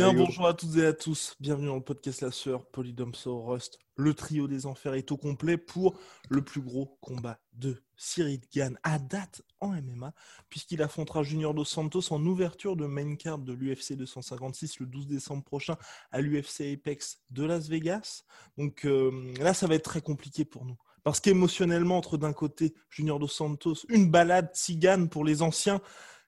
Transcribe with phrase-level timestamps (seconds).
[0.00, 3.78] Bien bonjour à toutes et à tous, bienvenue dans le podcast La Sœur, Polydomso, Rust.
[3.96, 5.94] Le trio des enfers est au complet pour
[6.30, 10.14] le plus gros combat de Cyril Gann à date en MMA,
[10.48, 15.06] puisqu'il affrontera Junior Dos Santos en ouverture de main card de l'UFC 256 le 12
[15.06, 15.76] décembre prochain
[16.12, 18.24] à l'UFC Apex de Las Vegas.
[18.56, 20.78] Donc euh, là, ça va être très compliqué pour nous.
[21.02, 25.82] Parce qu'émotionnellement, entre d'un côté Junior Dos Santos, une balade cigane pour les anciens,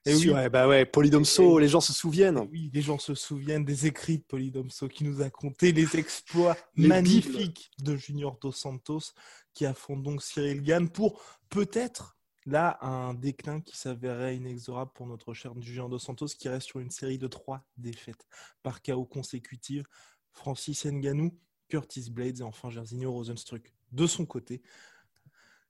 [0.04, 0.30] et oui.
[0.30, 2.38] Ouais, bah ouais, Polydomso, les gens se souviennent.
[2.50, 6.56] Oui, les gens se souviennent des écrits de Polydomso qui nous a conté les exploits
[6.76, 9.12] magnifiques de Junior Dos Santos
[9.54, 15.34] qui affronte donc Cyril Gann pour peut-être là un déclin qui s'avérait inexorable pour notre
[15.34, 18.26] cher Junior Dos Santos qui reste sur une série de trois défaites
[18.62, 19.84] par chaos consécutives.
[20.32, 23.72] Francis Nganou, Curtis Blades et enfin Jairzinho Rosenstruck.
[23.92, 24.62] De son côté,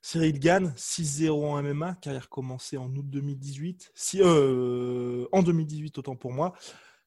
[0.02, 3.92] Cyril Gann, 6-0 en MMA, carrière commencée en août 2018.
[3.94, 6.54] Si, euh, en 2018, autant pour moi.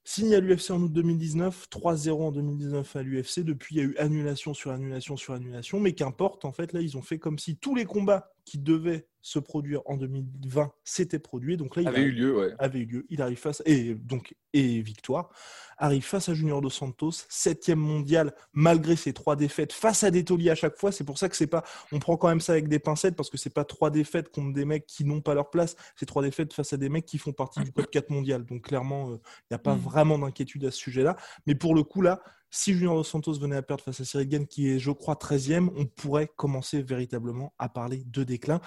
[0.05, 3.43] Signé à l'UFC en août 2019, 3-0 en 2019 à l'UFC.
[3.43, 5.79] Depuis, il y a eu annulation sur annulation sur annulation.
[5.81, 9.07] Mais qu'importe, en fait, là, ils ont fait comme si tous les combats qui devaient
[9.21, 11.57] se produire en 2020 s'étaient produits.
[11.57, 12.53] Donc là, il avait eu lieu, ouais.
[12.59, 13.05] avait eu lieu.
[13.09, 15.31] Il arrive face et donc et victoire
[15.77, 20.23] arrive face à Junior dos Santos, septième mondial malgré ses trois défaites face à des
[20.23, 20.92] tauliers à chaque fois.
[20.92, 23.30] C'est pour ça que c'est pas, on prend quand même ça avec des pincettes parce
[23.30, 25.75] que c'est pas trois défaites contre des mecs qui n'ont pas leur place.
[25.95, 28.45] C'est trois défaites face à des mecs qui font partie du top 4 mondial.
[28.45, 29.20] Donc clairement, il
[29.52, 31.17] n'y a pas vraiment d'inquiétude à ce sujet-là.
[31.45, 32.21] Mais pour le coup là,
[32.55, 35.16] si Junior dos Santos venait à perdre face à Cyril Gann, qui est, je crois,
[35.16, 38.61] 13e, on pourrait commencer véritablement à parler de déclin.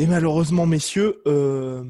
[0.00, 1.82] Et malheureusement, messieurs, euh,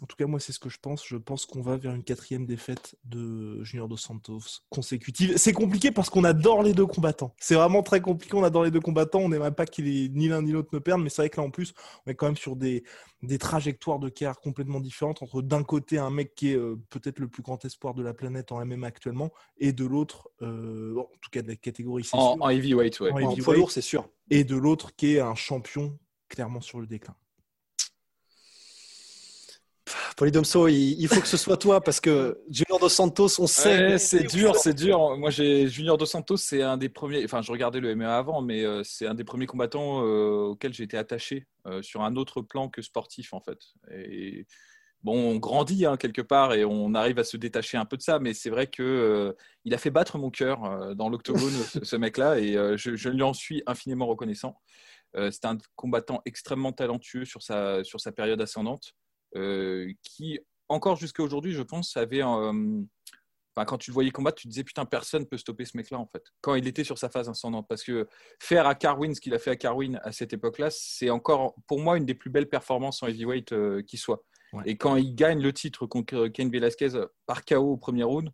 [0.00, 1.06] en tout cas, moi, c'est ce que je pense.
[1.06, 4.40] Je pense qu'on va vers une quatrième défaite de Junior Dos Santos
[4.70, 5.36] consécutive.
[5.36, 7.34] C'est compliqué parce qu'on adore les deux combattants.
[7.38, 8.34] C'est vraiment très compliqué.
[8.34, 9.18] On adore les deux combattants.
[9.18, 9.84] On n'aimerait pas qu'il
[10.14, 11.02] ni l'un ni l'autre ne perdent.
[11.02, 11.74] Mais c'est vrai que là, en plus,
[12.06, 12.82] on est quand même sur des,
[13.22, 15.22] des trajectoires de carrière complètement différentes.
[15.22, 18.14] Entre d'un côté, un mec qui est euh, peut-être le plus grand espoir de la
[18.14, 22.08] planète en MMA actuellement, et de l'autre, euh, en tout cas de la catégorie.
[22.12, 23.12] En, en, heavyweight, ouais.
[23.12, 24.08] En, en poids lourd, c'est sûr.
[24.30, 25.98] Et de l'autre qui est un champion
[26.30, 27.14] clairement sur le déclin.
[30.16, 33.92] Polydomso, il, il, faut que ce soit toi parce que Junior Dos Santos, on sait.
[33.92, 35.16] Ouais, c'est dur, c'est dur.
[35.16, 37.24] Moi, j'ai Junior Dos Santos, c'est un des premiers.
[37.24, 40.72] Enfin, je regardais le MMA avant, mais euh, c'est un des premiers combattants euh, auxquels
[40.72, 43.58] j'ai été attaché euh, sur un autre plan que sportif, en fait.
[43.92, 44.46] Et
[45.02, 48.02] bon, on grandit hein, quelque part et on arrive à se détacher un peu de
[48.02, 49.34] ça, mais c'est vrai que
[49.64, 53.22] il a fait battre mon cœur dans l'octogone, ce, ce mec-là, et je, je, lui
[53.22, 54.60] en suis infiniment reconnaissant.
[55.14, 58.94] c'est un combattant extrêmement talentueux sur sa, sur sa période ascendante.
[59.36, 62.22] Euh, qui, encore jusqu'à aujourd'hui, je pense, avait.
[62.22, 62.52] Euh,
[63.54, 65.98] enfin, quand tu le voyais combattre, tu te disais putain, personne peut stopper ce mec-là
[65.98, 66.24] en fait.
[66.40, 68.08] Quand il était sur sa phase ascendante, parce que
[68.40, 71.80] faire à Carwin ce qu'il a fait à Carwin à cette époque-là, c'est encore pour
[71.80, 74.24] moi une des plus belles performances en heavyweight euh, qui soit.
[74.52, 74.62] Ouais.
[74.66, 76.90] Et quand il gagne le titre contre Ken Velasquez
[77.26, 78.30] par KO au premier round,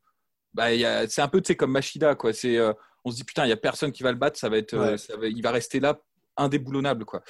[0.55, 0.69] bah,
[1.09, 2.33] c'est un peu comme Machida quoi.
[2.33, 2.73] C'est euh,
[3.05, 4.77] on se dit putain, il y a personne qui va le battre, ça va être,
[4.77, 4.99] ouais.
[4.99, 6.01] ça va, il va rester là
[6.37, 7.23] indéboulonnable quoi.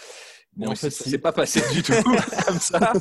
[0.56, 1.92] Bon, en fait, ça s'est pas passé du tout
[2.46, 2.92] comme ça.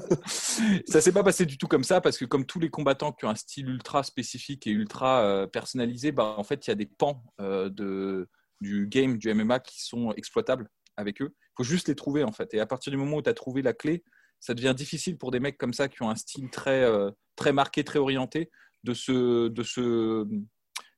[0.86, 3.24] Ça s'est pas passé du tout comme ça parce que comme tous les combattants qui
[3.26, 6.76] ont un style ultra spécifique et ultra euh, personnalisé, bah, en fait, il y a
[6.76, 8.30] des pans euh, de,
[8.60, 11.34] du game, du MMA qui sont exploitables avec eux.
[11.34, 12.54] Il faut juste les trouver en fait.
[12.54, 14.04] Et à partir du moment où tu as trouvé la clé,
[14.42, 17.54] ça devient difficile pour des mecs comme ça qui ont un style très, euh, très
[17.54, 18.52] marqué, très orienté,
[18.84, 20.26] de se, de se,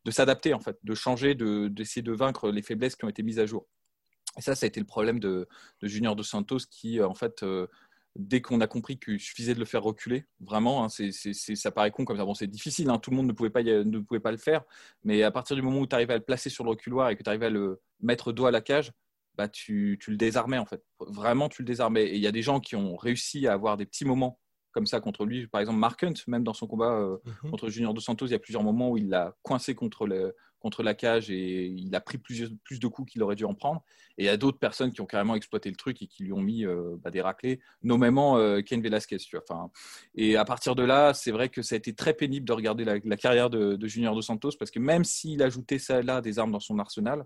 [0.05, 3.21] de s'adapter en fait, de changer, de, d'essayer de vaincre les faiblesses qui ont été
[3.21, 3.67] mises à jour.
[4.37, 5.47] Et ça, ça a été le problème de,
[5.81, 7.67] de Junior Dos Santos qui, en fait, euh,
[8.15, 11.91] dès qu'on a compris qu'il suffisait de le faire reculer, vraiment, hein, c'est, ça paraît
[11.91, 12.25] con comme ça.
[12.25, 14.63] Bon, c'est difficile, hein, tout le monde ne pouvait, pas, ne pouvait pas le faire,
[15.03, 17.15] mais à partir du moment où tu arrivais à le placer sur le reculoir et
[17.15, 18.91] que tu arrivais à le mettre dos à la cage,
[19.35, 20.83] bah, tu, tu, le désarmais en fait.
[20.99, 22.05] Vraiment, tu le désarmais.
[22.05, 24.39] Et il y a des gens qui ont réussi à avoir des petits moments
[24.71, 25.47] comme ça contre lui.
[25.47, 27.49] Par exemple, Mark Hunt, même dans son combat euh, mm-hmm.
[27.51, 30.35] contre Junior Dos Santos, il y a plusieurs moments où il l'a coincé contre le,
[30.67, 33.53] contre la cage et il a pris plus, plus de coups qu'il aurait dû en
[33.53, 33.85] prendre.
[34.17, 36.33] Et il y a d'autres personnes qui ont carrément exploité le truc et qui lui
[36.33, 39.15] ont mis euh, bah, des raclés, nommément euh, Ken Velasquez.
[39.15, 39.45] Tu vois.
[39.49, 39.71] Enfin,
[40.13, 42.83] et à partir de là, c'est vrai que ça a été très pénible de regarder
[42.83, 46.51] la, carrière de, Junior Dos Santos parce que même s'il ajoutait ça là des armes
[46.51, 47.25] dans son arsenal,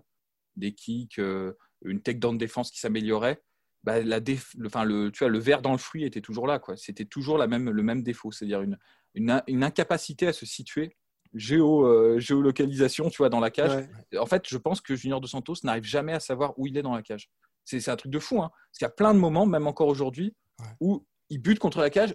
[0.54, 1.54] des kicks, euh,
[1.84, 3.42] une takedown de défense qui s'améliorait,
[3.82, 6.60] bah, la le, enfin, le, tu vois, le verre dans le fruit était toujours là.
[6.76, 8.78] C'était toujours la même, le même défaut, c'est-à-dire une,
[9.14, 10.96] une, incapacité à se situer
[11.34, 13.88] géo, euh, géolocalisation, tu vois, dans la cage.
[14.18, 16.82] En fait, je pense que Junior Dos Santos n'arrive jamais à savoir où il est
[16.82, 17.30] dans la cage.
[17.64, 18.50] C'est un truc de fou, hein.
[18.50, 20.34] Parce qu'il y a plein de moments, même encore aujourd'hui,
[20.80, 22.14] où il bute contre la cage,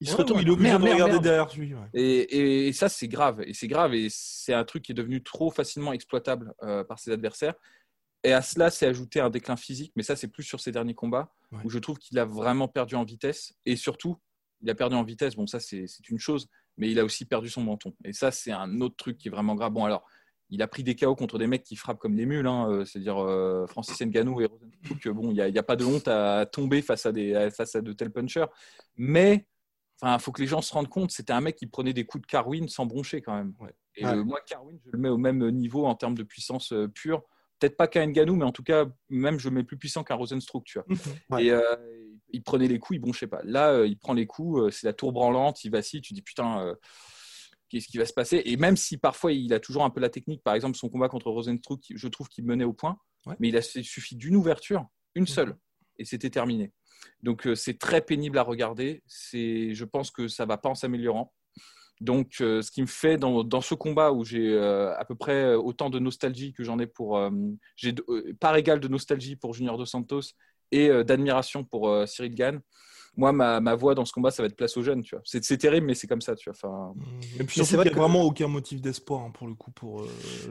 [0.00, 0.40] il se retourne.
[0.42, 1.74] Il est obligé de regarder derrière lui.
[1.94, 3.42] Et, et, ça, c'est grave.
[3.42, 3.94] Et c'est grave.
[3.94, 7.54] Et c'est un truc qui est devenu trop facilement exploitable euh, par ses adversaires.
[8.24, 9.92] Et à cela, c'est ajouté un déclin physique.
[9.94, 11.32] Mais ça, c'est plus sur ses derniers combats,
[11.64, 13.54] où je trouve qu'il a vraiment perdu en vitesse.
[13.64, 14.16] Et surtout,
[14.60, 15.36] il a perdu en vitesse.
[15.36, 17.94] Bon, ça, c'est une chose mais il a aussi perdu son menton.
[18.04, 19.72] Et ça, c'est un autre truc qui est vraiment grave.
[19.72, 20.04] Bon, alors,
[20.52, 22.84] il a pris des KO contre des mecs qui frappent comme des mules, hein, euh,
[22.84, 25.08] c'est-à-dire euh, Francis Ngannou et Rosenstruck.
[25.08, 27.92] Bon, il n'y a, pas de honte à tomber face à, des, face à de
[27.94, 28.46] tels punchers.
[28.96, 29.46] Mais
[30.02, 32.22] il faut que les gens se rendent compte, c'était un mec qui prenait des coups
[32.22, 33.54] de Carwin sans broncher quand même.
[33.96, 37.22] Et euh, moi, Carwin, je le mets au même niveau en termes de puissance pure.
[37.58, 40.16] Peut-être pas qu'un Ngannou, mais en tout cas, même je le mets plus puissant qu'un
[40.16, 40.64] Rosenstruck.
[40.64, 41.40] Tu vois.
[41.40, 41.50] Et
[42.32, 43.40] il prenait les coups, il bronchait pas.
[43.44, 46.22] Là, euh, il prend les coups, euh, c'est la tour branlante, il vacille, tu dis
[46.22, 46.74] putain, euh,
[47.68, 48.42] qu'est-ce qui va se passer?
[48.44, 51.08] Et même si parfois il a toujours un peu la technique, par exemple son combat
[51.08, 52.98] contre Rosenstruck, je trouve qu'il menait au point,
[53.38, 55.56] mais il a suffi d'une ouverture, une seule,
[55.98, 56.72] et c'était terminé.
[57.22, 59.02] Donc c'est très pénible à regarder.
[59.06, 61.32] C'est, je pense que ça va pas en s'améliorant.
[62.00, 65.88] Donc, ce qui me fait dans, dans ce combat où j'ai à peu près autant
[65.88, 67.20] de nostalgie que j'en ai pour,
[67.76, 67.94] j'ai
[68.40, 70.32] par égal de nostalgie pour Junior dos Santos
[70.72, 72.60] et euh, d'admiration pour euh, Cyril Gann
[73.14, 75.02] moi, ma, ma, voix dans ce combat, ça va être place aux jeunes.
[75.02, 75.22] Tu vois.
[75.24, 76.34] C'est, terrible, mais c'est comme ça.
[76.34, 76.56] Tu vois.
[76.56, 76.94] Enfin...
[77.38, 79.70] Et puis, c'est vrai qu'il n'y a vraiment aucun motif d'espoir hein, pour le coup.
[79.70, 80.08] Pour, euh,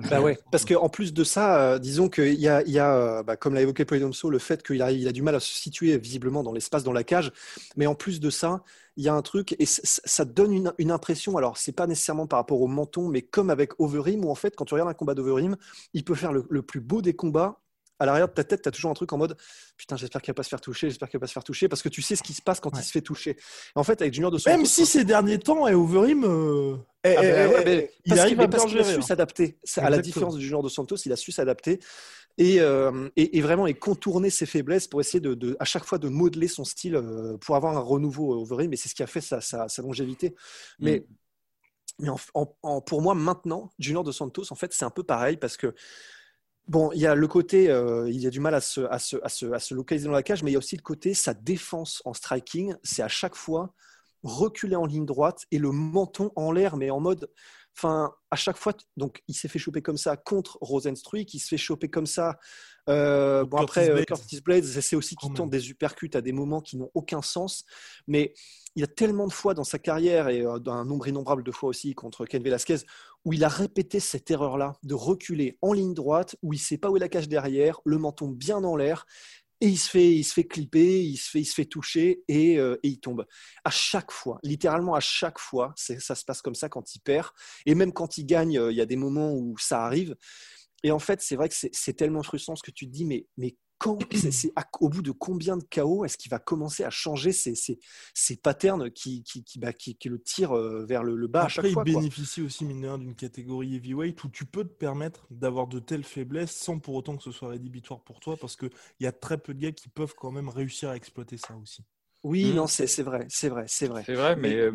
[0.10, 3.36] bah ouais, parce qu'en plus de ça, disons qu'il y a, il y a bah,
[3.36, 5.98] comme l'a évoqué Polydomso, le fait qu'il a, il a du mal à se situer
[5.98, 7.32] visiblement dans l'espace, dans la cage.
[7.78, 8.64] Mais en plus de ça,
[8.96, 12.28] il y a un truc, et ça donne une, une impression, alors c'est pas nécessairement
[12.28, 14.94] par rapport au menton, mais comme avec Overeem, où en fait, quand tu regardes un
[14.94, 15.56] combat d'Overim,
[15.94, 17.61] il peut faire le, le plus beau des combats
[18.02, 19.38] à l'arrière de ta tête, tu as toujours un truc en mode
[19.78, 21.68] Putain, j'espère qu'il va pas se faire toucher, j'espère qu'il va pas se faire toucher,
[21.68, 23.38] parce que tu sais ce qui se passe quand il se fait toucher.
[23.76, 27.68] en fait, avec Junior de Même si ces derniers temps, et Overeem, euh, eh, eh,
[27.68, 29.02] eh, il arrive à parce qu'il a su hein.
[29.02, 29.58] s'adapter.
[29.78, 31.80] À la différence du Junior de Santos, il a su s'adapter.
[32.40, 36.08] Euh, et, et, vraiment et contourner ses faiblesses pour essayer de, à chaque fois de
[36.10, 38.74] modeler son style euh, pour avoir un renouveau Overeem.
[38.74, 40.36] Et c'est ce qui a fait sa, sa, longévité.
[40.80, 41.06] Mais, mm.
[42.00, 42.10] mais
[42.64, 45.76] en, pour moi, maintenant, Junior de Santos, en fait, c'est un peu pareil parce que
[46.68, 49.00] Bon, il y a le côté, euh, il y a du mal à se, à,
[49.00, 50.82] se, à, se, à se, localiser dans la cage, mais il y a aussi le
[50.82, 53.74] côté, sa défense en striking, c'est à chaque fois
[54.24, 57.30] reculer en ligne droite et le menton en l'air, mais en mode,
[57.76, 61.48] enfin, à chaque fois, donc il s'est fait choper comme ça contre Rosenstruik, il se
[61.48, 62.38] fait choper comme ça.
[62.90, 66.62] Euh, bon, après, euh, Curtis Blades, c'est aussi qu'il tente des uppercuts à des moments
[66.62, 67.66] qui n'ont aucun sens,
[68.08, 68.34] mais
[68.76, 71.52] il y a tellement de fois dans sa carrière et euh, un nombre innombrable de
[71.52, 72.78] fois aussi contre Ken Velasquez
[73.26, 76.90] où il a répété cette erreur-là de reculer en ligne droite, où il sait pas
[76.90, 79.06] où est la cage derrière, le menton bien dans l'air,
[79.64, 82.24] et il se fait, il se fait clipper, il se fait, il se fait toucher
[82.28, 83.28] et, euh, il tombe.
[83.64, 87.30] À chaque fois, littéralement à chaque fois, ça se passe comme ça quand il perd.
[87.68, 90.16] Et même quand il gagne, euh, il y a des moments où ça arrive.
[90.84, 93.28] Et en fait, c'est vrai que c'est tellement frustrant ce que tu te dis, mais
[93.82, 97.56] quand, c'est, au bout de combien de chaos est-ce qu'il va commencer à changer ces,
[97.56, 101.66] ces, patterns qui, qui, qui, bah, qui, le tirent euh, vers le, bas à chaque
[101.70, 105.80] fois Il bénéficie aussi, mine d'une catégorie heavyweight où tu peux te permettre d'avoir de
[105.80, 109.12] telles faiblesses sans pour autant que ce soit rédhibitoire pour toi parce qu'il y a
[109.12, 111.84] très peu de gars qui peuvent quand même réussir à exploiter ça aussi.
[112.24, 112.56] Oui, hmm.
[112.56, 114.04] non, c'est, vrai, c'est vrai, c'est vrai.
[114.06, 114.56] C'est vrai, mais.
[114.56, 114.72] Euh,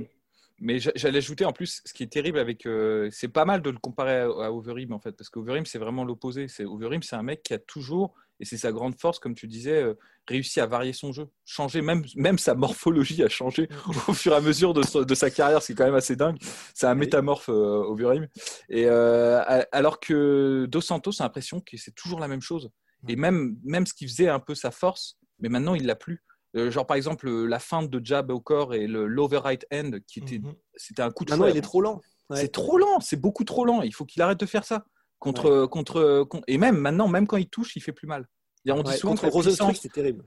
[0.58, 3.68] mais j'allais ajouter en plus, ce qui est terrible avec, euh, c'est pas mal de
[3.68, 6.48] le comparer à, à Overeem en fait, parce qu'Overeem c'est vraiment l'opposé.
[6.48, 9.46] C'est Overeem, c'est un mec qui a toujours et c'est sa grande force, comme tu
[9.46, 9.94] disais, euh,
[10.28, 13.68] réussi à varier son jeu, changer même, même sa morphologie a changé
[14.08, 16.36] au fur et à mesure de, de sa carrière, c'est quand même assez dingue.
[16.74, 18.28] C'est un métamorphe euh, Overeem.
[18.68, 22.70] Et euh, alors que Dos Santos a l'impression que c'est toujours la même chose.
[23.08, 26.24] Et même, même ce qui faisait un peu sa force, mais maintenant il l'a plus.
[26.54, 30.54] Genre par exemple la feinte de jab au corps et le hand qui était, mhm.
[30.74, 31.30] c'était un coup de.
[31.30, 32.00] Maintenant il est trop lent.
[32.34, 33.82] C'est trop lent, c'est beaucoup trop lent.
[33.82, 34.86] Il faut qu'il arrête de faire ça.
[35.18, 38.28] Contre, contre, et même maintenant, même quand il touche, il fait plus mal.
[38.68, 40.24] On dit souvent contre que c'était terrible.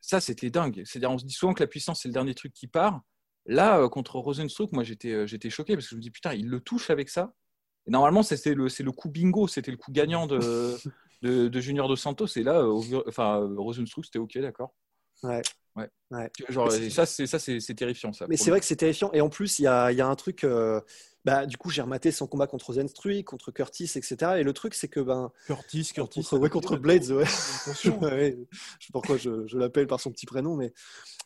[0.00, 0.82] Ça, c'était dingue.
[0.84, 3.02] C'est-à-dire, on se dit souvent que la puissance, c'est le dernier truc qui part.
[3.46, 6.34] Là, euh, contre Rosenstruck, moi, j'étais, euh, j'étais choqué parce que je me dis, putain,
[6.34, 7.32] il le touche avec ça.
[7.86, 10.76] Et normalement, c'était le, c'est le coup bingo, c'était le coup gagnant de,
[11.22, 12.26] de, Junior Dos Santos.
[12.36, 14.74] Et là, euh, enfin, Rosenstruck, c'était OK, d'accord.
[15.22, 15.42] Ouais.
[16.10, 16.30] Ouais.
[16.48, 18.12] Genre, ça, c'est, ça c'est, terrifiant.
[18.12, 19.10] Ça, mais c'est vrai que c'est terrifiant.
[19.12, 20.46] Et en plus, il y a, y a, un truc
[21.26, 24.34] bah, du coup, j'ai rematé son combat contre Zenstruy, contre Curtis, etc.
[24.38, 25.00] Et le truc, c'est que.
[25.00, 26.20] Ben, Curtis, Curtis.
[26.22, 27.24] Contre, ouais, contre Blades, ouais.
[28.00, 28.38] ouais.
[28.78, 30.72] Je sais pourquoi je, je l'appelle par son petit prénom, mais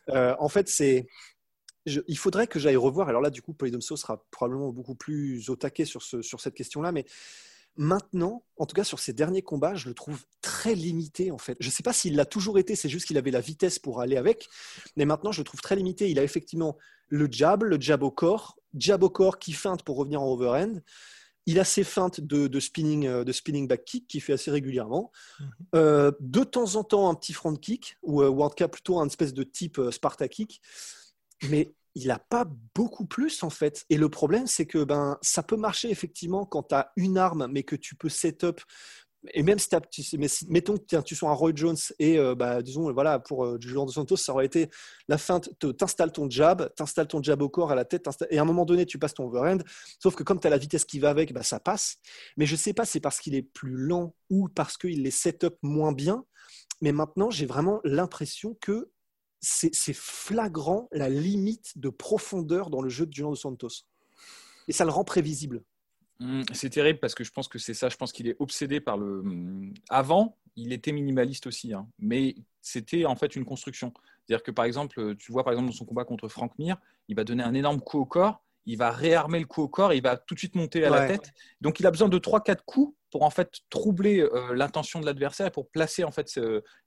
[0.09, 1.07] euh, en fait, c'est.
[1.85, 3.11] il faudrait que j'aille revoir.
[3.11, 6.55] Alors là, du coup, Polydomso sera probablement beaucoup plus au taquet sur, ce, sur cette
[6.55, 7.05] question-là, mais
[7.77, 11.57] Maintenant, en tout cas sur ses derniers combats, je le trouve très limité en fait.
[11.61, 14.01] Je ne sais pas s'il l'a toujours été, c'est juste qu'il avait la vitesse pour
[14.01, 14.49] aller avec,
[14.97, 16.11] mais maintenant je le trouve très limité.
[16.11, 16.77] Il a effectivement
[17.09, 20.83] le jab, le jab au corps, jab au corps qui feinte pour revenir en overhand.
[21.47, 25.11] Il a ses feintes de, spinning, euh, de spinning back kick qu'il fait assez régulièrement.
[25.41, 25.49] Mhm.
[25.75, 28.69] Euh, de temps en temps, un petit front kick, ou, euh, ou en tout cas
[28.69, 30.61] plutôt un espèce de type Sparta kick.
[31.49, 33.85] Mais il n'a pas beaucoup plus en fait.
[33.91, 37.49] Et le problème, c'est que ben, ça peut marcher effectivement quand tu as une arme,
[37.51, 38.61] mais que tu peux set up.
[39.35, 42.63] Et même si, tu, mais mettons que tu sois un Roy Jones et euh, bah,
[42.63, 44.71] disons, voilà, pour euh, Julian de Santos, ça aurait été
[45.09, 48.09] la fin, tu installes ton jab, tu installes ton jab au corps, à la tête,
[48.31, 49.63] et à un moment donné, tu passes ton overhand.
[50.03, 51.99] Sauf que comme tu as la vitesse qui va avec, bah, ça passe.
[52.39, 55.11] Mais je ne sais pas, c'est parce qu'il est plus lent ou parce qu'il les
[55.11, 56.25] set up moins bien.
[56.81, 58.91] Mais maintenant, j'ai vraiment l'impression que
[59.41, 63.87] c'est flagrant la limite de profondeur dans le jeu de Julian Santos.
[64.69, 65.63] Et ça le rend prévisible.
[66.21, 67.89] Mmh, c'est terrible parce que je pense que c'est ça.
[67.89, 69.23] Je pense qu'il est obsédé par le.
[69.23, 73.93] Mmh, avant, il était minimaliste aussi, hein, mais c'était en fait une construction.
[74.27, 76.77] C'est-à-dire que par exemple, tu vois par exemple dans son combat contre Frank Mir,
[77.09, 79.93] il va donner un énorme coup au corps, il va réarmer le coup au corps,
[79.93, 81.33] il va tout de suite monter à la tête.
[81.61, 85.47] Donc il a besoin de 3-4 coups pour en fait troubler euh, l'intention de l'adversaire
[85.47, 86.41] et pour placer en fait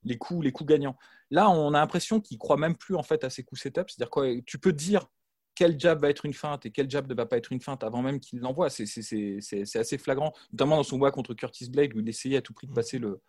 [0.04, 0.98] les coups, les coups gagnants.
[1.32, 3.90] Là, on a l'impression qu'il croit même plus en fait à ses coups setup.
[3.90, 5.08] C'est-à-dire quoi Tu peux dire
[5.56, 7.84] quel jab va être une feinte et quel jab ne va pas être une feinte
[7.84, 8.70] avant même qu'il l'envoie.
[8.70, 12.54] C'est assez flagrant, notamment dans son combat contre Curtis Blake où il essayait à tout
[12.54, 13.22] prix de passer le,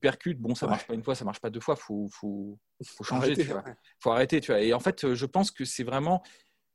[0.00, 0.40] percute.
[0.40, 1.76] Bon, ça marche pas une fois, ça marche pas deux fois.
[1.76, 3.34] Faut, faut, faut changer.
[3.36, 3.54] Il
[4.00, 4.40] Faut arrêter.
[4.40, 4.60] Tu vois.
[4.60, 6.22] Et en fait, je pense que c'est vraiment,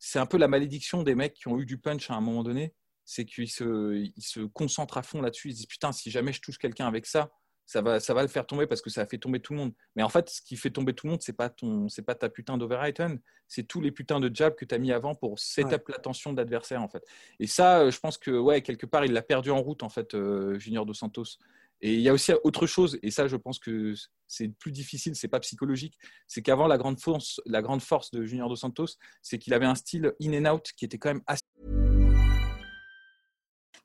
[0.03, 2.43] c'est un peu la malédiction des mecs qui ont eu du punch à un moment
[2.43, 2.74] donné
[3.12, 5.50] c'est qu'ils se, se concentrent à fond là-dessus.
[5.50, 7.29] Ils disent putain, si jamais je touche quelqu'un avec ça,
[7.65, 9.60] ça va, ça va le faire tomber parce que ça a fait tomber tout le
[9.60, 9.74] monde.
[9.96, 12.15] Mais en fait, ce qui fait tomber tout le monde, c'est pas ton, c'est pas
[12.15, 13.17] ta putain d'overhand,
[13.48, 16.38] c'est tous les putains de jabs que tu as mis avant pour setup l'attention de
[16.38, 17.03] l'adversaire en fait.
[17.39, 19.89] Et ça, euh, je pense que ouais, quelque part, il l'a perdu en route en
[19.89, 21.38] fait, euh, Junior dos Santos.
[21.84, 23.96] Et il y a aussi autre chose, et ça, je pense que
[24.28, 25.98] c'est plus difficile, c'est pas psychologique.
[26.28, 29.66] C'est qu'avant, la grande force, la grande force de Junior dos Santos, c'est qu'il avait
[29.66, 31.42] un style in and out qui était quand même assez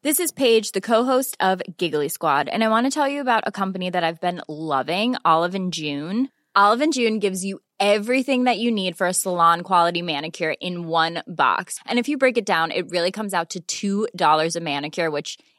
[0.02, 3.42] This is Paige, the co-host of Giggly Squad, and I want to tell you about
[3.44, 6.28] a company that I've been loving, Olive and June.
[6.54, 10.86] Olive and June gives you everything that you need for a salon quality manicure in
[10.86, 11.80] one box.
[11.86, 15.38] And if you break it down, it really comes out to $2 a manicure, which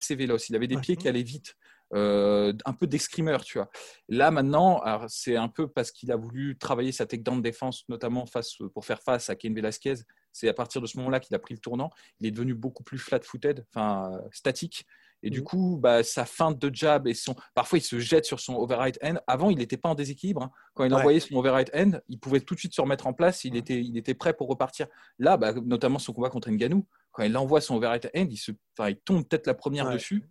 [0.00, 0.48] C'est véloce.
[0.48, 1.56] Il avait des pieds qui allaient vite.
[1.92, 3.70] Euh, un peu d'escrimeur, tu vois.
[4.08, 8.26] Là, maintenant, c'est un peu parce qu'il a voulu travailler sa takedown de défense, notamment
[8.26, 9.94] face, pour faire face à Ken Velasquez.
[10.32, 11.90] C'est à partir de ce moment-là qu'il a pris le tournant.
[12.18, 14.84] Il est devenu beaucoup plus flat-footed, enfin statique.
[15.24, 15.44] Et du mmh.
[15.44, 17.34] coup, bah, sa feinte de jab et son.
[17.54, 19.14] Parfois, il se jette sur son override end.
[19.26, 20.42] Avant, il n'était pas en déséquilibre.
[20.42, 20.50] Hein.
[20.74, 23.44] Quand il envoyait son override end, il pouvait tout de suite se remettre en place.
[23.44, 24.86] Il, était, il était prêt pour repartir.
[25.18, 28.50] Là, bah, notamment son combat contre Nganou, quand il envoie son overhead end, il, se,
[28.80, 30.28] il tombe peut-être la première dessus.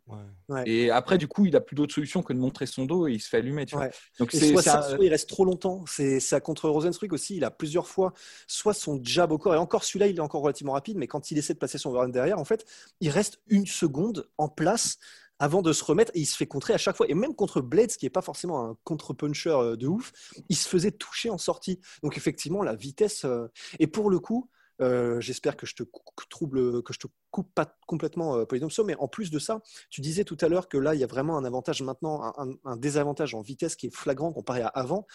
[0.65, 3.13] Et après, du coup, il n'a plus d'autre solution que de montrer son dos et
[3.13, 3.65] il se fait allumer.
[3.65, 3.87] Tu vois.
[4.19, 5.85] Donc, soit, ça, il reste trop longtemps.
[5.87, 7.37] C'est ça contre Rosenstruck aussi.
[7.37, 8.11] Il a plusieurs fois,
[8.47, 11.31] soit son jab au corps, et encore celui-là, il est encore relativement rapide, mais quand
[11.31, 12.65] il essaie de passer son overhand derrière, en fait,
[12.99, 14.97] il reste une seconde en place
[15.39, 17.05] avant de se remettre et il se fait contrer à chaque fois.
[17.09, 20.11] Et même contre Blades, qui n'est pas forcément un contre-puncher euh, de ouf,
[20.49, 21.79] il se faisait toucher en sortie.
[22.03, 23.23] Donc effectivement, la vitesse.
[23.23, 23.47] Euh,
[23.79, 24.49] et pour le coup,
[24.81, 25.83] euh, j'espère que je te
[26.29, 30.01] trouble, que je te coupe pas complètement euh, Polydomso, mais en plus de ça, tu
[30.01, 33.35] disais tout à l'heure que là, il y a vraiment un avantage maintenant, un, désavantage
[33.35, 35.07] en vitesse qui est flagrant comparé à avant.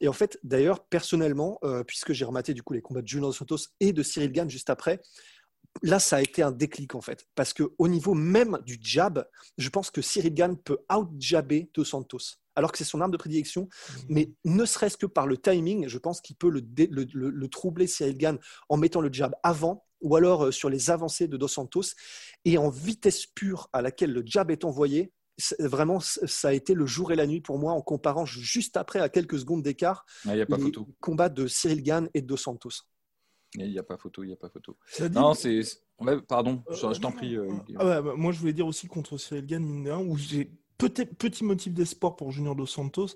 [0.00, 3.32] Et en fait, d'ailleurs, personnellement, euh, puisque j'ai rematé du coup les combats de Julian
[3.32, 5.00] Santos et de Cyril Gann juste après,
[5.82, 9.26] là, ça a été un déclic en fait, parce que au niveau même du jab,
[9.58, 13.16] je pense que Cyril Gann peut out-jabber Dos Santos alors que c'est son arme de
[13.16, 13.62] prédilection.
[13.62, 14.00] Mmh.
[14.08, 18.16] Mais ne serait-ce que par le timing, je pense qu'il peut le, le, troubler Cyril
[18.16, 21.94] Gann en mettant le jab avant ou alors euh, sur les avancées de Dos Santos.
[22.44, 25.12] Et en vitesse pure à laquelle le jab est envoyé,
[25.58, 29.00] vraiment, ça a été le jour et la nuit pour moi en comparant juste après,
[29.00, 30.46] à quelques secondes d'écart, ah, les
[31.00, 32.70] combats de Cyril Gann et de Dos Santos.
[33.54, 34.78] Il n'y a pas photo, il n'y a pas photo.
[35.12, 35.60] Non, c'est.
[36.26, 37.36] pardon, je, t'en prie.
[37.78, 40.50] Ah bah, moi, je voulais dire aussi contre Cyril Gann, où j'ai
[40.88, 43.08] petit motif d'espoir pour Junior Dos Santos.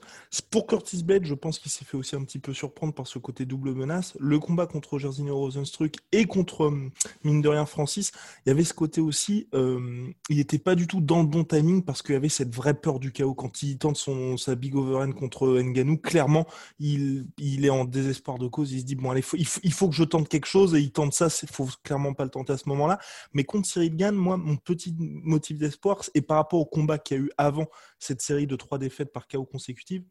[0.50, 3.18] Pour Curtis Blade, je pense qu'il s'est fait aussi un petit peu surprendre par ce
[3.18, 4.16] côté double menace.
[4.18, 6.90] Le combat contre Jairzinho Rosenstruck et contre, euh,
[7.24, 8.12] mine de rien, Francis,
[8.44, 11.44] il y avait ce côté aussi, euh, il n'était pas du tout dans le bon
[11.44, 13.34] timing parce qu'il y avait cette vraie peur du chaos.
[13.34, 16.46] Quand il tente son, sa big overhand contre Nganou, clairement,
[16.78, 18.72] il, il est en désespoir de cause.
[18.72, 21.14] Il se dit, bon, allez, il, faut, que je tente quelque chose et il tente
[21.14, 21.28] ça.
[21.42, 22.98] Il faut clairement pas le tenter à ce moment-là.
[23.32, 27.16] Mais contre Cyril Gann, moi, mon petit motif d'espoir, et par rapport au combat qu'il
[27.16, 27.55] y a eu avant
[27.98, 30.04] cette série de trois défaites par chaos consécutives,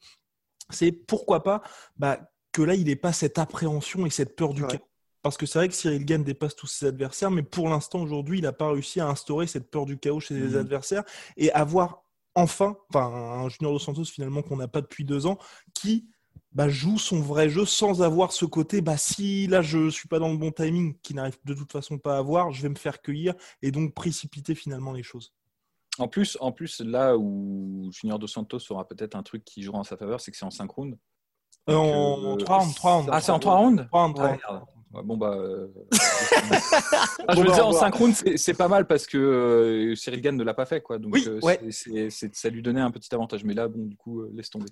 [0.69, 1.61] c'est pourquoi pas
[1.97, 2.19] bah,
[2.51, 4.87] que là, il n'ait pas cette appréhension et cette peur du chaos.
[5.21, 8.39] Parce que c'est vrai que Cyril Gann dépasse tous ses adversaires, mais pour l'instant, aujourd'hui,
[8.39, 10.57] il n'a pas réussi à instaurer cette peur du chaos chez ses mmh.
[10.57, 11.03] adversaires
[11.35, 12.03] et avoir
[12.35, 15.39] enfin, enfin, un Junior Dos Santos finalement qu'on n'a pas depuis deux ans,
[15.73, 16.07] qui
[16.51, 20.19] bah, joue son vrai jeu sans avoir ce côté, bah, si là je suis pas
[20.19, 22.75] dans le bon timing, qui n'arrive de toute façon pas à avoir, je vais me
[22.75, 25.33] faire cueillir et donc précipiter finalement les choses.
[25.97, 29.79] En plus, en plus, là où Junior Dos Santos aura peut-être un truc qui jouera
[29.79, 30.97] en sa faveur, c'est que c'est en 5 rounds.
[31.69, 33.09] Euh, en 3 rounds, 3 rounds.
[33.11, 33.87] Ah, c'est en 3 rounds?
[33.87, 34.65] 3 rounds, 3
[35.03, 35.67] bon bah, euh...
[37.27, 40.35] ah, je veux dire en 5 rounds c'est pas mal parce que euh, Cyril Gann
[40.35, 40.97] ne l'a pas fait quoi.
[40.99, 41.59] Donc oui, euh, ouais.
[41.69, 43.43] ça lui donnait un petit avantage.
[43.43, 44.67] Mais là bon du coup euh, laisse tomber.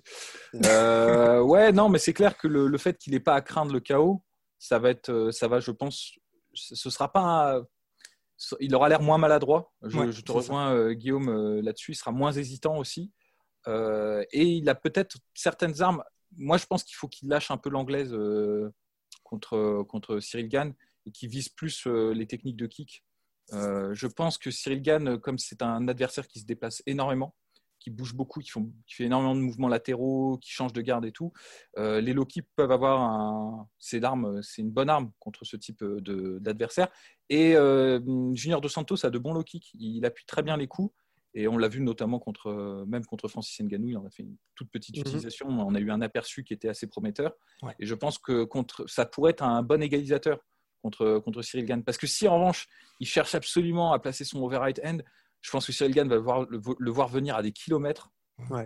[1.44, 3.80] Ouais non mais c'est clair que le, le fait qu'il n'ait pas à craindre le
[3.80, 4.22] chaos
[4.58, 6.12] ça va être ça va je pense
[6.54, 7.60] ce sera pas
[8.60, 9.72] il aura l'air moins maladroit.
[9.82, 11.92] Je, te rejoins, euh, Guillaume, euh, là-dessus.
[11.92, 13.12] Il sera moins hésitant aussi.
[13.66, 16.02] Euh, et il a peut-être certaines armes.
[16.36, 18.14] Moi, je pense qu'il faut qu'il lâche un peu l'anglaise
[19.22, 20.74] contre, contre Cyril Gann
[21.06, 23.04] et qu'il vise plus les techniques de kick.
[23.52, 27.36] je pense que Cyril Gann, comme c'est un adversaire qui se déplace énormément,
[27.78, 31.04] qui bouge beaucoup, qui, font, qui fait énormément de mouvements latéraux, qui change de garde
[31.04, 31.32] et tout.
[31.76, 32.26] Euh, les low
[32.56, 36.88] peuvent avoir un, c'est l'arme, c'est une bonne arme contre ce type d'adversaire.
[37.28, 38.00] Et euh,
[38.34, 39.70] Junior Dos Santos a de bons low kicks.
[39.74, 40.94] Il appuie très bien les coups.
[41.36, 44.36] Et on l'a vu notamment contre, même contre Francis Ngannou, il en a fait une
[44.54, 45.00] toute petite mhm.
[45.00, 45.48] utilisation.
[45.48, 47.32] On a eu un aperçu qui était assez prometteur.
[47.80, 50.38] Et je pense que contre, ça pourrait être un bon égalisateur
[50.80, 51.82] contre, contre Cyril Gann.
[51.82, 52.68] Parce que si en revanche,
[53.00, 54.98] il cherche absolument à placer son override end,
[55.44, 56.16] je pense que Cyril Gann va
[56.48, 58.10] le voir, venir à des kilomètres.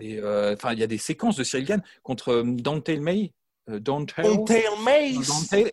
[0.01, 3.33] Et euh, enfin, il y a des séquences de Cyril Gann contre euh, Dante May.
[3.69, 5.15] Euh, Dante May.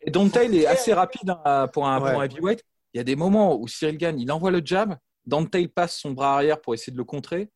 [0.09, 2.65] Dante est assez rapide hein, pour un, bon heavyweight.
[2.93, 6.11] Il y a des moments où Cyril Gann, il envoie le jab, Dante passe son
[6.11, 7.51] bras arrière pour essayer de le contrer.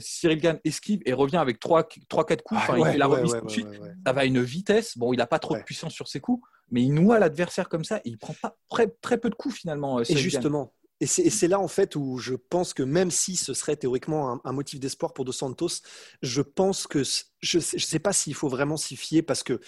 [0.00, 2.60] Cyril Gann esquive et revient avec 3-4 coups.
[2.60, 3.68] Enfin, il fait la remise tout de suite.
[4.04, 4.98] Ça va à une vitesse.
[4.98, 7.84] Bon, il n'a pas trop de puissance sur ses coups, mais il noie l'adversaire comme
[7.84, 10.00] ça et il prend pas très, très peu de coups finalement.
[10.00, 13.74] et justement, et c'est là en fait où je pense que même si ce serait
[13.74, 15.82] théoriquement un, motif d'espoir pour Dos Santos,
[16.22, 17.02] je pense que
[17.40, 19.60] je ne sais pas s'il faut vraiment s'y fier parce que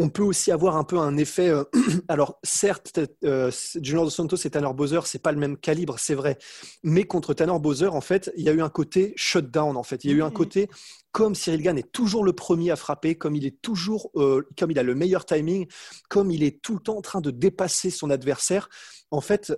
[0.00, 1.50] on peut aussi avoir un peu un effet.
[1.50, 1.64] Euh,
[2.08, 6.14] alors, certes, euh, Junior Dos Santos et Tanner Bowser, c'est pas le même calibre, c'est
[6.14, 6.38] vrai.
[6.82, 9.76] Mais contre Tanner Bowser, en fait, il y a eu un côté shutdown.
[9.76, 10.32] En fait, il y a eu un mmh.
[10.32, 10.70] côté
[11.12, 14.70] comme Cyril Gann est toujours le premier à frapper, comme il est toujours, euh, comme
[14.70, 15.66] il a le meilleur timing,
[16.08, 18.68] comme il est tout le temps en train de dépasser son adversaire.
[19.10, 19.52] En fait,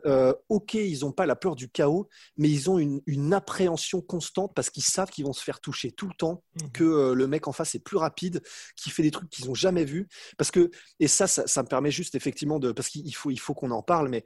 [0.49, 4.71] ok, ils n'ont pas la peur du chaos, mais ils ont une, appréhension constante parce
[4.71, 6.69] qu'ils savent qu'ils vont se faire toucher tout le temps, mmh.
[6.73, 8.43] que le mec en face est plus rapide,
[8.77, 10.09] qui fait des trucs qu'ils n'ont jamais vus.
[10.39, 13.55] Parce que, et ça, ça, me permet juste effectivement de, parce qu'il faut, il faut
[13.55, 14.25] qu'on en parle, mais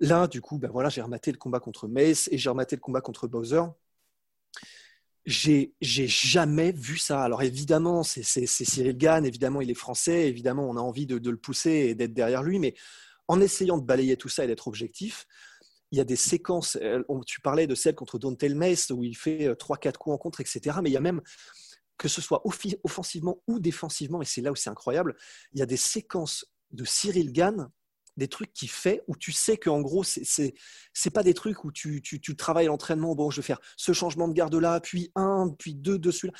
[0.00, 2.80] là, du coup, ben voilà, j'ai rematé le combat contre Mace et j'ai rematé le
[2.80, 3.62] combat contre Bowser
[5.26, 7.22] j'ai jamais vu ça.
[7.22, 11.36] Alors évidemment, c'est Cyril Gann, évidemment, il est français, évidemment, on a envie de, le
[11.36, 12.74] pousser et d'être derrière lui, mais
[13.28, 15.26] en essayant de balayer tout ça et d'être objectif,
[15.92, 19.16] il y a des séquences, euh, tu parlais de celle contre Don Mace où il
[19.16, 20.78] fait 3-4 euh, coups en contre, etc.
[20.82, 21.20] Mais il y a même,
[22.00, 22.42] que ce soit
[22.82, 25.14] offensivement ou défensivement, et c'est là où c'est incroyable,
[25.52, 27.70] il y a des séquences de Cyril Gann
[28.16, 30.54] des trucs qu'il fait où tu sais qu'en gros, c'est
[30.94, 32.02] c'est pas des trucs où tu,
[32.38, 33.14] travailles l'entraînement.
[33.14, 36.28] Bon, je vais faire ce changement de garde là, puis un, puis deux dessus.
[36.28, 36.32] Là.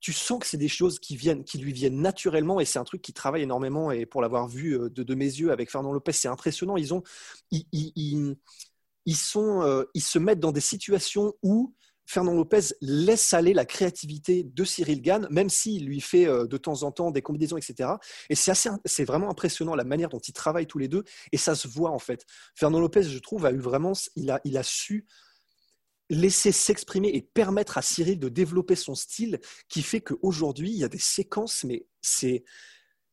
[0.00, 3.12] Tu sens que c'est des choses qui lui viennent naturellement, et c'est un truc qui
[3.12, 3.92] travaille énormément.
[3.92, 6.76] Et pour l'avoir vu euh, de, mes yeux avec Fernand Lopez, c'est impressionnant.
[6.76, 7.02] Ils ont,
[7.52, 8.36] ils, ils,
[9.36, 11.72] euh, ils se mettent dans des situations où
[12.06, 16.56] Fernand Lopez laisse aller la créativité de Cyril Gann, même s'il lui fait euh, de
[16.56, 17.90] temps en temps des combinaisons, etc.
[18.30, 18.52] Et c'est
[18.84, 21.90] c'est vraiment impressionnant la manière dont ils travaillent tous les deux, et ça se voit
[21.90, 22.24] en fait.
[22.54, 25.06] Fernand Lopez, je trouve, a eu vraiment, il a, il a su
[26.10, 30.84] laisser s'exprimer et permettre à Cyril de développer son style, qui fait qu'aujourd'hui, il y
[30.84, 32.44] a des séquences, mais c'est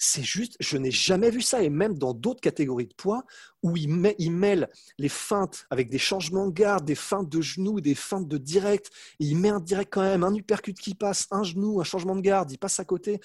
[0.03, 3.23] c'est juste, je n'ai jamais vu ça, et même dans d'autres catégories de poids,
[3.61, 7.93] où il, mêle les feintes avec des changements de garde, des feintes de genoux, des
[7.93, 11.79] feintes de direct, il met un direct quand même, un uppercut qui passe, un genou,
[11.79, 13.19] un changement de garde, il passe à côté.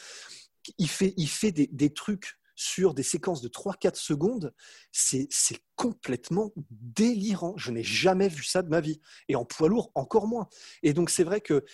[0.77, 4.53] Il fait, il fait des, trucs sur des séquences de 3-4 secondes,
[4.93, 5.29] c'est
[5.77, 7.55] complètement délirant.
[7.57, 9.01] Je n'ai jamais vu ça de ma vie.
[9.29, 10.47] Et en poids lourd, encore moins.
[10.83, 11.65] Et donc, c'est vrai que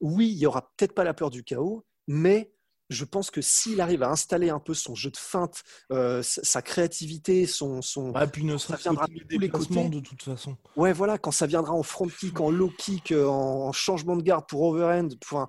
[0.00, 2.53] oui, il n'y aura peut-être pas la peur du chaos, mais
[2.90, 6.62] je pense que s'il arrive à installer un peu son jeu de feinte, euh, sa
[6.62, 10.56] créativité, son, son puis ne ça viendra de tous les côtés de toute façon.
[10.76, 14.22] Ouais, voilà, quand ça viendra en front kick, en low kick, euh, en changement de
[14.22, 15.48] garde pour overhand, pour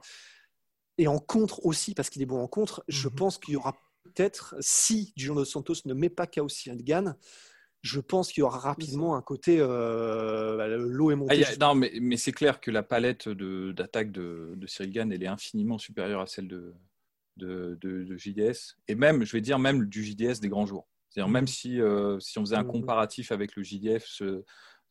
[0.97, 2.83] et en contre aussi parce qu'il est bon en contre.
[2.87, 3.15] Je mhm.
[3.15, 7.15] pense qu'il y aura peut-être si Giorgio Santos ne met pas KO Cyril Gann,
[7.81, 11.45] je pense qu'il y aura rapidement un côté euh, bah, l'eau est montée.
[11.45, 15.21] Ah, non, mais, mais c'est clair que la palette d'attaque de, de, Cyril Gann, elle
[15.21, 16.73] est infiniment supérieure à celle de,
[17.37, 20.87] de, de, JDS, et même, je vais dire, même du JDS des grands jours.
[21.09, 22.67] C'est-à-dire, même si, euh, si on faisait un mmh.
[22.67, 24.21] comparatif avec le JDF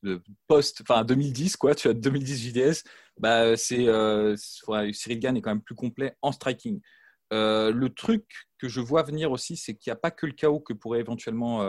[0.03, 2.83] de post, enfin 2010, quoi, tu as 2010 JDS,
[3.19, 6.81] bah, c'est, euh, Cyril Gann est quand même plus complet en striking.
[7.33, 8.25] Euh, le truc
[8.59, 11.01] que je vois venir aussi, c'est qu'il n'y a pas que le chaos que pourrait
[11.01, 11.61] éventuellement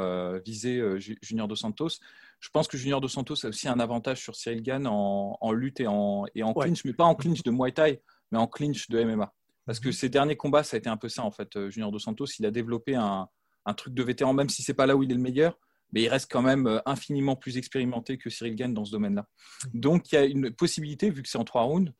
[0.45, 0.81] viser
[1.21, 1.99] Junior Dos Santos.
[2.39, 5.51] Je pense que Junior Dos Santos a aussi un avantage sur Cyril Gann en, en
[5.53, 8.47] lutte et en, et en clinch, mais pas en clinch de Muay Thai, mais en
[8.47, 9.33] clinch de MMA.
[9.65, 11.55] Parce que ses derniers combats, ça a été un peu ça, en fait.
[11.55, 13.27] Euh, Junior Dos Santos, il a développé un,
[13.75, 15.59] truc de vétéran, même si c'est pas là où il est le meilleur,
[15.91, 19.27] mais il reste quand même euh, infiniment plus expérimenté que Cyril Gann dans ce domaine-là.
[19.73, 21.91] Donc, il y a une possibilité, vu que c'est en trois rounds,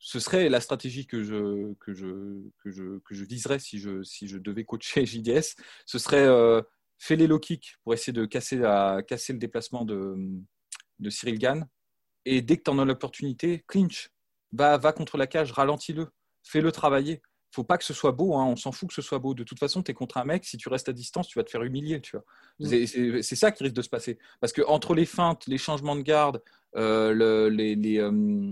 [0.00, 4.02] ce serait la stratégie que je, que je, que je, que je viserais si je,
[4.02, 5.54] si je devais coacher JDS.
[5.86, 6.60] Ce serait euh,
[6.98, 10.14] faire les low kicks pour essayer de casser, la, casser le déplacement de,
[10.98, 11.66] de Cyril Gann.
[12.24, 14.10] Et dès que tu en as l'opportunité, clinch.
[14.52, 16.08] Va, va contre la cage, ralentis-le
[16.44, 17.20] fais-le travailler.
[17.50, 18.44] Faut pas que ce soit beau, hein.
[18.46, 19.32] on s'en fout que ce soit beau.
[19.32, 21.44] De toute façon, tu es contre un mec, si tu restes à distance, tu vas
[21.44, 22.00] te faire humilier.
[22.00, 22.24] Tu vois.
[22.58, 23.22] Mm.
[23.22, 24.18] C'est ça qui risque de se passer.
[24.40, 26.42] Parce que entre les feintes, les changements de garde,
[26.76, 28.50] euh, les, les, euh,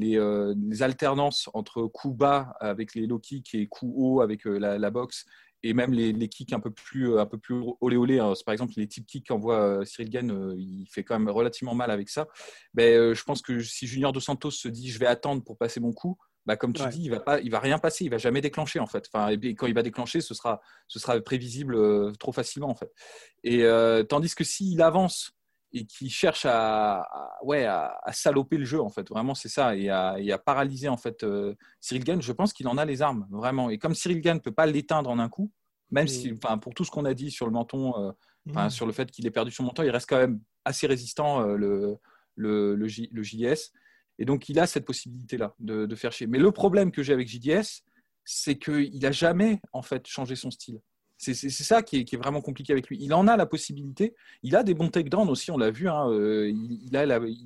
[0.00, 4.90] euh, les, alternances entre coups bas avec les low kicks et coups hauts avec la,
[4.90, 5.26] boxe,
[5.62, 8.32] et même les, les, kicks un peu plus un peu plus olé olé hein.
[8.46, 12.08] par exemple les type kicks qu'envoie Cyril Gann il fait quand même relativement mal avec
[12.08, 12.28] ça
[12.74, 15.80] ben, je pense que si Junior Dos Santos se dit je vais attendre pour passer
[15.80, 18.16] mon coup bah, comme tu dis, il va pas, il va rien passer, il va
[18.16, 19.06] jamais déclencher en fait.
[19.12, 22.74] Enfin, et quand il va déclencher, ce sera, ce sera prévisible euh, trop facilement en
[22.74, 22.90] fait.
[23.44, 25.32] Et euh, tandis que s'il avance
[25.74, 27.06] et qu'il cherche à,
[27.42, 30.96] ouais, à, saloper le jeu en fait, vraiment c'est ça, et à, à, paralyser en
[30.96, 33.68] fait euh, Cyril Gann, je pense qu'il en a les armes vraiment.
[33.68, 35.52] Et comme Cyril Gann ne peut pas l'éteindre en un coup,
[35.90, 38.14] même si, enfin, pour tout ce qu'on a dit sur le menton,
[38.48, 41.42] enfin, sur le fait qu'il ait perdu son menton, il reste quand même assez résistant
[41.42, 41.98] le,
[42.36, 43.72] le, le, le JS.
[44.18, 46.26] Et donc, il a cette possibilité-là de, faire chier.
[46.26, 47.82] Mais le problème que j'ai avec JDS,
[48.24, 50.80] c'est qu'il n'a jamais, en fait, changé son style.
[51.16, 52.96] C'est ça qui est, vraiment compliqué avec lui.
[53.00, 54.14] Il en a la possibilité.
[54.44, 55.88] Il a des bons takedowns aussi, on l'a vu.
[55.88, 56.96] Hein, euh, il,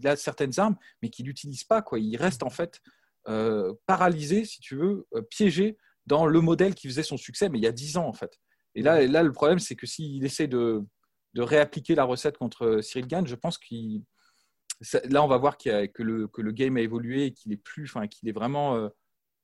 [0.06, 1.82] a certaines armes, mais qu'il n'utilise pas.
[1.96, 2.80] Il reste en fait
[3.28, 7.58] euh, paralysé, si tu veux, euh, piégé dans le modèle qui faisait son succès, mais
[7.58, 8.38] il y a dix ans en fait.
[8.74, 10.84] Et là, là le problème, c'est que s'il essaie de,
[11.34, 14.02] de, réappliquer la recette contre Cyril Gann, je pense qu'il
[15.08, 17.84] là, on va voir que, le, que, le, game a évolué et qu'il est plus,
[17.84, 18.88] enfin, qu'il est vraiment euh,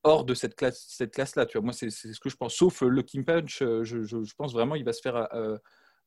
[0.03, 1.46] hors de cette classe, cette classe-là.
[1.46, 2.55] Tu vois, moi, c'est ce que je pense.
[2.55, 5.29] Sauf le Kim Punch, euh, je, je, pense vraiment il va se faire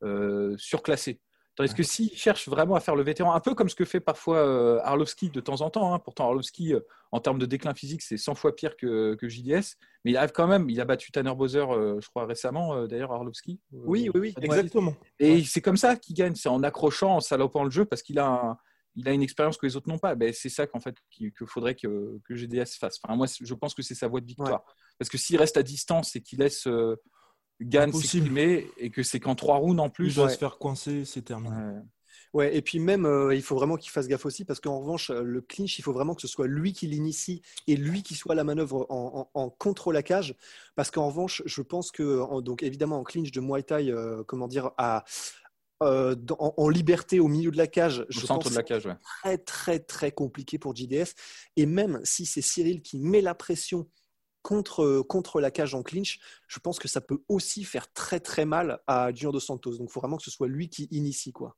[0.04, 1.22] euh, surclasser.
[1.58, 4.00] Tandis que s'il cherche vraiment à faire le vétéran, un peu comme ce que fait
[4.00, 6.00] parfois Arlovski de temps en temps, hein.
[6.00, 6.74] pourtant Arlovski,
[7.12, 10.32] en termes de déclin physique, c'est 100 fois pire que, que, JDS, mais il arrive
[10.32, 11.66] quand même, il a battu Tanner Bowser,
[12.00, 13.60] je crois récemment, d'ailleurs, Arlovski.
[13.74, 14.96] oui, oui, oui, exactement.
[15.20, 18.18] Et c'est comme ça qu'il gagne, c'est en accrochant, en salopant le jeu, parce qu'il
[18.18, 18.58] a un,
[18.96, 20.16] il a une expérience que les autres n'ont pas.
[20.16, 23.00] Ben, c'est ça qu'en fait qu'il faudrait que, que, GDS fasse.
[23.04, 24.64] Enfin, moi, je pense que c'est sa voie de victoire.
[25.00, 26.96] Parce que s'il reste à distance et qu'il laisse euh,
[27.62, 31.06] Gann s'exprimer et que c'est qu'en trois rounds en plus, il va se faire coincer,
[31.06, 31.56] c'est terminé.
[32.34, 32.56] Ouais.
[32.56, 35.22] et puis même, euh, il faut vraiment qu'il fasse gaffe aussi parce qu'en revanche, euh,
[35.22, 38.36] le clinch, il faut vraiment que ce soit lui qui l'initie et lui qui soit
[38.36, 40.36] la manœuvre en, en, contre la cage.
[40.76, 43.94] Parce qu'en revanche, je pense que, donc évidemment, en clinch de Muay Thai,
[44.28, 45.04] comment dire, à,
[45.82, 48.88] euh, en, liberté au milieu de la cage, je pense de la cage,
[49.24, 51.14] très très très compliqué pour JDS.
[51.56, 53.90] Et même si c'est Cyril qui met la pression
[54.42, 58.46] contre, contre la cage en clinch, je pense que ça peut aussi faire très très
[58.46, 59.78] mal à Junior Dos Santos.
[59.78, 61.58] Donc il faut vraiment que ce soit lui qui initie quoi.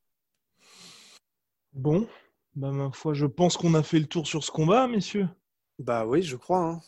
[1.74, 2.08] Bon,
[2.56, 5.28] bah ma foi, je pense qu'on a fait le tour sur ce combat, messieurs.
[5.80, 6.60] Bah oui, je crois.
[6.60, 6.82] Hein.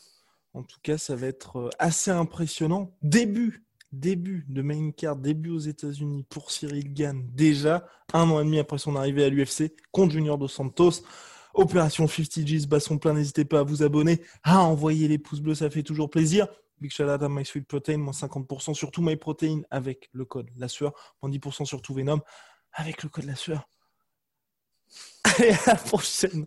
[0.54, 2.96] En tout cas, ça va être euh, assez impressionnant.
[3.02, 3.65] Début
[4.00, 8.58] début de main card, début aux États-Unis pour Cyril Gann, déjà un an et demi
[8.58, 11.02] après son arrivée à l'UFC contre Junior Dos Santos.
[11.54, 15.54] Opération 50 G's, basson plein, n'hésitez pas à vous abonner, à envoyer les pouces bleus,
[15.54, 16.46] ça fait toujours plaisir.
[16.78, 20.50] Big shout out My Sweet Protein, moins 50% sur tout My Protein avec le code
[20.56, 22.20] la sueur, moins 10% sur tout Venom
[22.74, 23.66] avec le code la sueur.
[25.24, 26.46] Allez, à la prochaine.